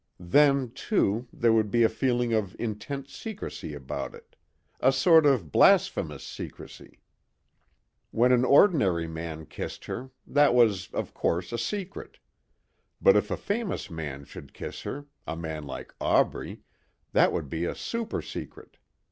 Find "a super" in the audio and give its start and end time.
17.65-18.23